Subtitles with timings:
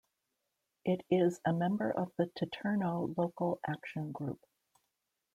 [0.83, 4.43] It is a member of the Titerno Local Action Group.